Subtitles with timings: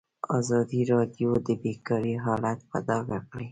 [0.39, 3.47] ازادي راډیو د بیکاري حالت په ډاګه کړی.